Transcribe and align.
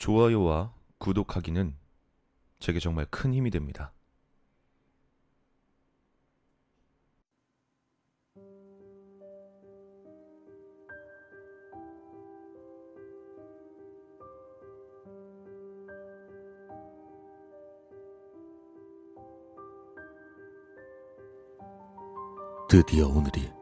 좋아요와 0.00 0.72
구독하기는 0.96 1.76
제게 2.58 2.80
정말 2.80 3.04
큰 3.10 3.34
힘이 3.34 3.50
됩니다. 3.50 3.92
드디어 22.70 23.06
오늘이 23.06 23.52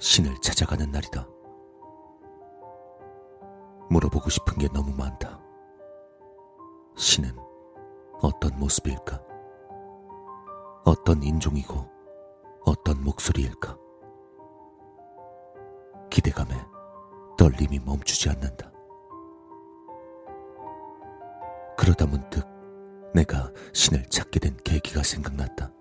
신을 0.00 0.34
찾아가는 0.40 0.90
날이다. 0.90 1.28
물어보고 3.90 4.30
싶은 4.30 4.56
게 4.56 4.68
너무 4.68 4.94
많다. 4.96 5.41
신은 6.96 7.34
어떤 8.20 8.58
모습일까? 8.58 9.20
어떤 10.84 11.22
인종이고 11.22 11.88
어떤 12.64 13.02
목소리일까? 13.02 13.76
기대감에 16.10 16.54
떨림이 17.38 17.80
멈추지 17.80 18.28
않는다. 18.28 18.70
그러다 21.76 22.06
문득 22.06 22.46
내가 23.14 23.50
신을 23.72 24.06
찾게 24.06 24.40
된 24.40 24.56
계기가 24.62 25.02
생각났다. 25.02 25.72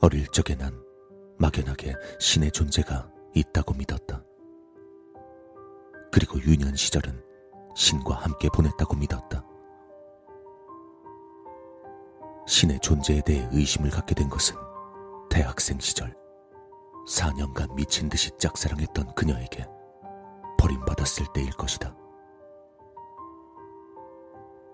어릴 0.00 0.26
적에 0.28 0.54
난 0.56 0.72
막연하게 1.38 1.94
신의 2.18 2.50
존재가 2.50 3.10
있다고 3.34 3.74
믿었다. 3.74 4.24
그리고 6.10 6.40
유년 6.40 6.74
시절은 6.74 7.27
신과 7.78 8.16
함께 8.16 8.48
보냈다고 8.48 8.96
믿었다. 8.96 9.40
신의 12.44 12.80
존재에 12.80 13.20
대해 13.20 13.48
의심을 13.52 13.90
갖게 13.90 14.16
된 14.16 14.28
것은 14.28 14.56
대학생 15.30 15.78
시절 15.78 16.12
4년간 17.08 17.74
미친 17.74 18.08
듯이 18.08 18.32
짝사랑했던 18.36 19.14
그녀에게 19.14 19.64
버림받았을 20.58 21.26
때일 21.32 21.52
것이다. 21.52 21.94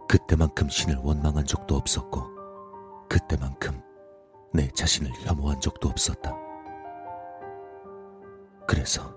그때만큼 0.08 0.70
신을 0.70 0.96
원망한 0.96 1.44
적도 1.44 1.76
없었고, 1.76 2.22
그때만큼 3.10 3.82
내 4.54 4.66
자신을 4.68 5.12
혐오한 5.26 5.60
적도 5.60 5.90
없었다. 5.90 6.34
그래서 8.66 9.14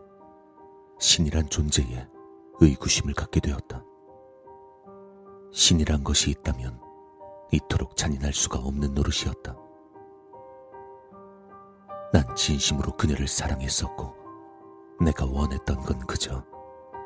신이란 1.00 1.48
존재에 1.50 2.17
의구심을 2.60 3.14
갖게 3.14 3.40
되었다. 3.40 3.84
신이란 5.52 6.04
것이 6.04 6.32
있다면 6.32 6.80
이토록 7.52 7.96
잔인할 7.96 8.34
수가 8.34 8.60
없는 8.60 8.94
노릇이었다. 8.94 9.56
난 12.14 12.36
진심으로 12.36 12.98
그녀를 12.98 13.28
사랑했었고, 13.28 14.16
내가 15.02 15.26
원했던 15.26 15.78
건 15.84 16.00
그저 16.08 16.44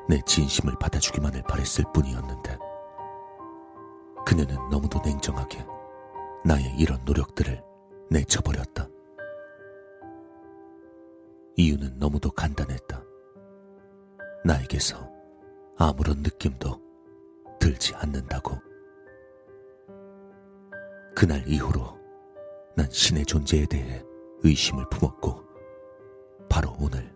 내 0.08 0.20
진심을 0.26 0.74
받아주기만을 0.80 1.42
바랬을 1.42 1.84
뿐이었는데, 1.92 2.58
그녀는 4.24 4.56
너무도 4.70 5.00
냉정하게 5.04 5.66
나의 6.44 6.74
이런 6.78 7.04
노력들을 7.04 7.62
내쳐버렸다. 8.10 8.88
이유는 11.56 11.98
너무도 11.98 12.30
간단했다. 12.30 13.02
나에게서 14.44 15.11
아무런 15.82 16.18
느낌도 16.18 16.80
들지 17.58 17.92
않는다고. 17.96 18.56
그날 21.12 21.46
이후로 21.48 21.98
난 22.76 22.88
신의 22.88 23.26
존재에 23.26 23.66
대해 23.66 24.04
의심을 24.44 24.84
품었고, 24.90 25.44
바로 26.48 26.76
오늘 26.78 27.12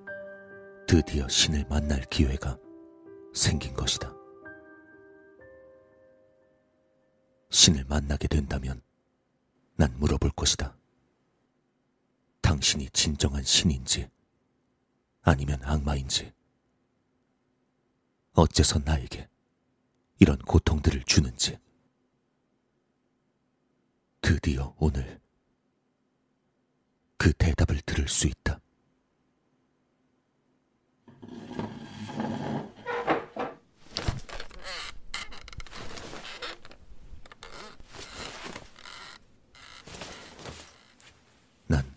드디어 0.89 1.29
신을 1.29 1.65
만날 1.69 2.01
기회가 2.11 2.59
생긴 3.33 3.73
것이다. 3.73 4.13
신을 7.51 7.85
만나게 7.85 8.27
된다면 8.27 8.83
난 9.77 9.95
물어볼 9.97 10.33
것이다. 10.33 10.77
당신이 12.41 12.91
진정한 12.91 13.45
신인지 13.45 14.09
아니면 15.23 15.61
악마인지 15.63 16.33
어째서 18.37 18.81
나에게 18.81 19.29
이런 20.19 20.37
고통들을 20.39 21.05
주는지 21.05 21.59
드디어 24.21 24.75
오늘 24.79 25.21
그 27.17 27.33
대답을 27.33 27.81
들을 27.81 28.07
수 28.09 28.27
있다. 28.27 28.61
난 41.69 41.97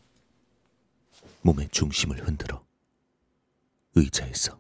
몸의 1.42 1.68
중심을 1.70 2.26
흔들어 2.26 2.66
의자에서 3.96 4.58